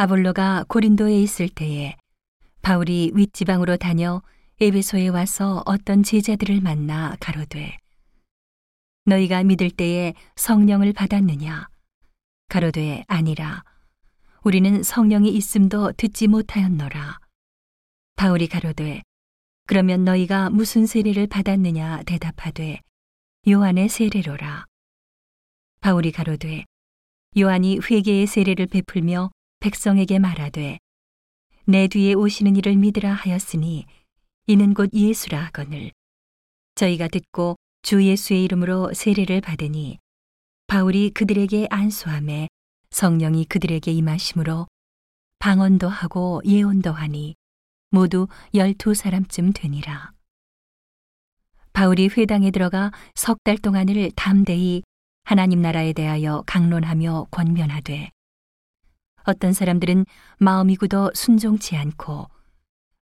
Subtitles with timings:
[0.00, 1.96] 아볼로가 고린도에 있을 때에
[2.62, 4.22] 바울이 윗지방으로 다녀
[4.60, 7.76] 에베소에 와서 어떤 제자들을 만나 가로되
[9.06, 11.66] 너희가 믿을 때에 성령을 받았느냐?
[12.48, 13.64] 가로되 아니라
[14.44, 17.18] 우리는 성령이 있음도 듣지 못하였노라.
[18.14, 19.02] 바울이 가로되
[19.66, 22.04] 그러면 너희가 무슨 세례를 받았느냐?
[22.04, 22.82] 대답하되
[23.48, 24.64] 요한의 세례로라.
[25.80, 26.66] 바울이 가로되
[27.36, 29.30] 요한이 회개의 세례를 베풀며
[29.60, 30.78] 백성에게 말하되
[31.66, 33.86] 내 뒤에 오시는 이를 믿으라 하였으니
[34.46, 35.92] 이는 곧 예수라 하거늘
[36.76, 39.98] 저희가 듣고 주 예수의 이름으로 세례를 받으니
[40.66, 42.48] 바울이 그들에게 안수함에
[42.90, 44.66] 성령이 그들에게 임하심으로
[45.38, 47.34] 방언도 하고 예언도 하니
[47.90, 50.12] 모두 열두 사람쯤 되니라.
[51.72, 54.82] 바울이 회당에 들어가 석 달 동안을 담대히
[55.24, 58.10] 하나님 나라에 대하여 강론하며 권면하되
[59.28, 60.06] 어떤 사람들은
[60.38, 62.30] 마음이 굳어 순종치 않고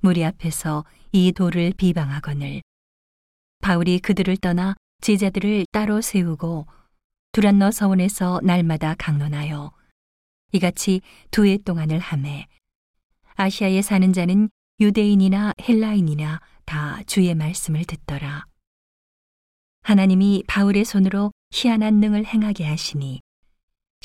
[0.02, 2.64] 무리 앞에서 이 도를 비방하거늘
[3.62, 6.66] 바울이 그들을 떠나 제자들을 따로 세우고
[7.32, 9.72] 두란너 서원에서 날마다 강론하여
[10.54, 12.48] 이같이 두 해 동안을 함에
[13.36, 18.46] 아시아에 사는 자는 유대인이나 헬라인이나 다 주의 말씀을 듣더라.
[19.84, 23.22] 하나님이 바울의 손으로 희한한 능을 행하게 하시니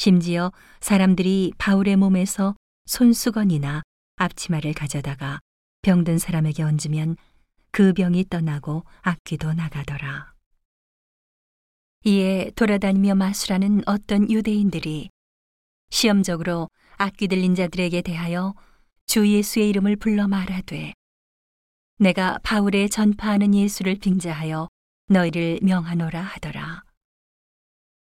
[0.01, 2.57] 심지어 사람들이 바울의 몸에서
[2.87, 3.83] 손수건이나
[4.17, 5.41] 앞치마를 가져다가
[5.83, 7.19] 병든 사람에게 얹으면
[7.71, 10.33] 그 병이 떠나고 악귀도 나가더라.
[12.05, 15.11] 이에 돌아다니며 마술하는 어떤 유대인들이
[15.91, 18.55] 시험적으로 악귀 들린 자들에게 대하여
[19.05, 20.95] 주 예수의 이름을 불러 말하되
[21.99, 24.67] 내가 바울의 전파하는 예수를 빙자하여
[25.11, 26.90] 너희를 명하노라 하더라.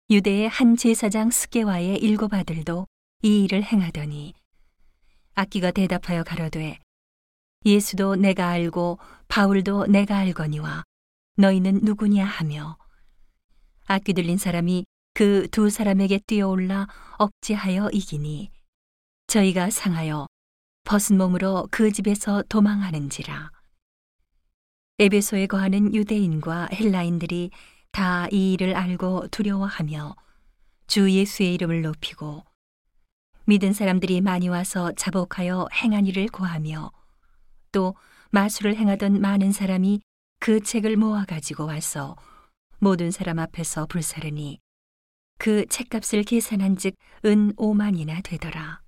[0.10, 2.88] 유대의 한 제사장 스게와의 일곱 아들도
[3.24, 4.34] 이 일을 행하더니
[5.36, 6.80] 악기가 대답하여 가로되
[7.66, 10.84] 예수도 내가 알고 바울도 내가 알거니와
[11.36, 12.26] 너희는 누구냐?
[12.26, 12.78] 하며
[13.86, 18.50] 악기 들린 사람이 그 두 사람에게 뛰어올라 억제하여 이기니
[19.28, 20.28] 저희가 상하여
[20.86, 23.52] 벗은 몸으로 그 집에서 도망하는지라.
[25.00, 27.52] 에베소에 거하는 유대인과 헬라인들이
[27.92, 30.16] 다 이 일을 알고 두려워하며
[30.88, 32.44] 주 예수의 이름을 높이고
[33.46, 36.92] 믿은 사람들이 많이 와서 자복하여 행한 일을 고하며
[37.72, 37.96] 또
[38.32, 40.02] 마술을 행하던 많은 사람이
[40.40, 42.16] 그 책을 모아 가지고 와서
[42.80, 44.60] 모든 사람 앞에서 불사르니
[45.40, 46.96] 그 책값을 계산한즉
[47.26, 48.82] 은 5만이나 되더라.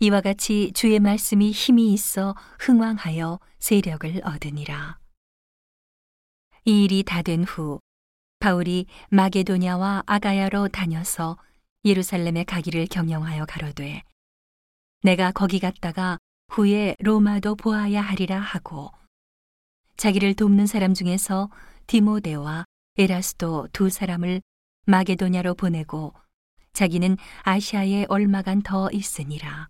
[0.00, 4.98] 이와 같이 주의 말씀이 힘이 있어 흥왕하여 세력을 얻으니라.
[6.66, 7.78] 이 일이 다 된 후
[8.40, 11.38] 바울이 마게도냐와 아가야로 다녀서
[11.84, 14.02] 예루살렘에 가기를 경영하여 가로되
[15.02, 16.18] 내가 거기 갔다가
[16.48, 18.90] 후에 로마도 보아야 하리라 하고
[19.96, 21.50] 자기를 돕는 사람 중에서
[21.86, 22.64] 디모데와
[22.98, 24.42] 에라스도 두 사람을
[24.86, 26.14] 마게도냐로 보내고
[26.72, 29.68] 자기는 아시아에 얼마간 더 있으니라.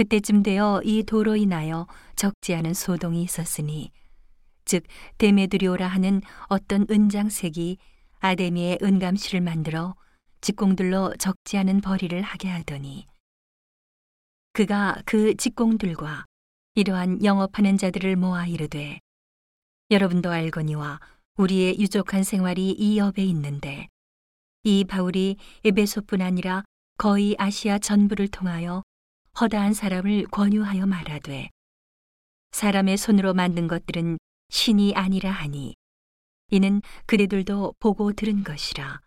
[0.00, 3.92] 그때쯤 되어 이 도로 인하여 적지 않은 소동이 있었으니
[4.64, 4.84] 즉
[5.18, 7.76] 데메드리오라 하는 어떤 은장색이
[8.20, 9.94] 아데미의 은감실을 만들어
[10.40, 13.06] 직공들로 적지 않은 벌이를 하게 하더니
[14.54, 16.24] 그가 그 직공들과
[16.76, 19.00] 이러한 영업하는 자들을 모아 이르되
[19.90, 20.98] 여러분도 알거니와
[21.36, 23.88] 우리의 유족한 생활이 이 업에 있는데
[24.64, 26.64] 이 바울이 에베소뿐 아니라
[26.96, 28.82] 거의 아시아 전부를 통하여
[29.38, 31.50] 허다한 사람을 권유하여 말하되
[32.52, 34.18] 사람의 손으로 만든 것들은
[34.48, 35.74] 신이 아니라 하니
[36.48, 39.00] 이는 그대들도 보고 들은 것이라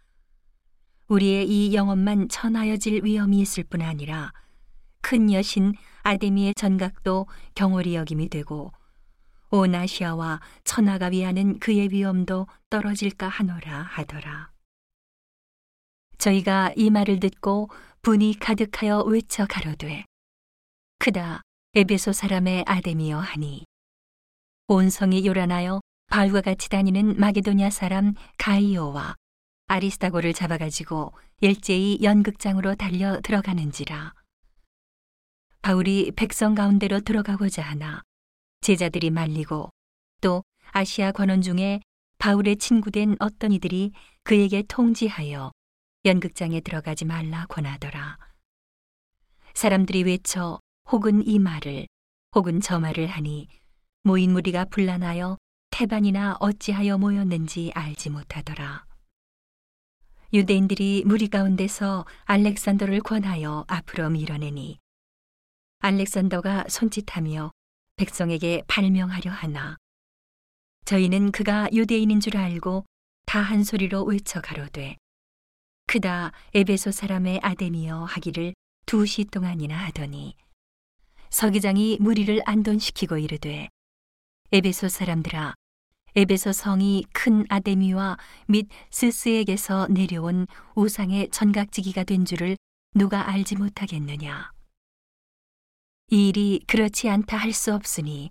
[1.08, 4.32] 우리의 이 영업만 천하여질 위험이 있을 뿐 아니라
[5.02, 5.74] 큰 여신
[6.04, 8.72] 아데미의 전각도 경홀히 여김이 되고
[9.50, 14.52] 온 아시아와 천하가 위하는 그의 위엄도 떨어질까 하노라 하더라.
[16.18, 17.70] 저희가 이 말을 듣고
[18.02, 20.06] 분이 가득하여 외쳐 가로되
[21.04, 21.42] 크다
[21.74, 23.66] 에베소 사람의 아데미여 하니
[24.70, 29.16] 온 성이 요란하여 바울과 같이 다니는 마게도냐 사람 가이오와
[29.68, 31.12] 아리스타고를 잡아가지고
[31.42, 34.14] 일제히 연극장으로 달려 들어가는지라.
[35.62, 38.02] 바울이 백성 가운데로 들어가고자 하나
[38.62, 39.72] 제자들이 말리고
[40.22, 41.82] 또 아시아 관원 중에
[42.18, 43.92] 바울의 친구된 어떤 이들이
[44.24, 45.52] 그에게 통지하여
[46.06, 48.18] 연극장에 들어가지 말라 권하더라.
[49.54, 50.62] 사람들이 외쳐
[50.94, 51.88] 혹은 이 말을
[52.36, 53.48] 혹은 저 말을 하니
[54.04, 55.38] 모인 무리가 분란하여
[55.72, 58.86] 태반이나 어찌하여 모였는지 알지 못하더라.
[60.34, 64.78] 유대인들이 무리 가운데서 알렉산더를 권하여 앞으로 밀어내니
[65.80, 67.50] 알렉산더가 손짓하며
[67.96, 69.78] 백성에게 발명하려 하나
[70.86, 72.86] 저희는 그가 유대인인 줄 알고
[73.26, 74.98] 다 한 소리로 외쳐 가로되
[75.88, 78.54] 크다 에베소 사람의 아데미여 하기를
[78.86, 80.36] 두 시 동안이나 하더니
[81.34, 83.68] 서기장이 무리를 안돈시키고 이르되
[84.52, 85.56] 에베소 사람들아
[86.16, 90.46] 에베소 성이 큰 아데미와 및 스스에게서 내려온
[90.76, 92.56] 우상의 전각지기가 된 줄을
[92.94, 94.52] 누가 알지 못하겠느냐
[96.12, 98.30] 이 일이 그렇지 않다 할 수 없으니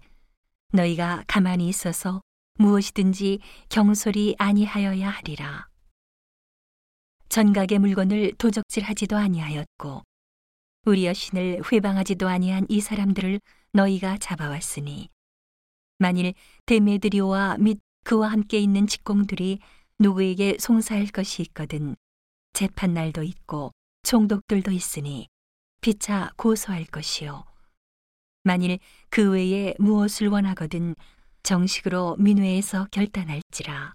[0.73, 2.21] 너희가 가만히 있어서
[2.55, 5.67] 무엇이든지 경솔이 아니하여야 하리라.
[7.29, 10.03] 전각의 물건을 도적질하지도 아니하였고
[10.85, 13.41] 우리 여신을 회방하지도 아니한 이 사람들을
[13.73, 15.09] 너희가 잡아왔으니
[15.99, 16.35] 만일
[16.67, 19.61] 데메드리오와 및 그와 함께 있는 직공들이
[19.99, 21.95] 누구에게 송사할 것이 있거든
[22.53, 23.71] 재판 날도 있고
[24.03, 25.29] 총독들도 있으니
[25.81, 27.45] 피차 고소할 것이요
[28.43, 30.97] 만일 그 외에 무엇을 원하거든
[31.45, 33.95] 정식으로 민회에서 결단할지라.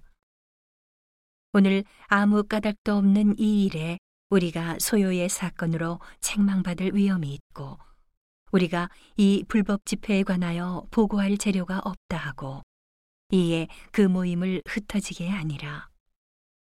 [1.54, 3.98] 오늘 아무 까닭도 없는 이 일에
[4.30, 7.78] 우리가 소요의 사건으로 책망받을 위험이 있고
[8.52, 12.62] 우리가 이 불법 집회에 관하여 보고할 재료가 없다 하고
[13.32, 15.90] 이에 그 모임을 흩어지게 아니라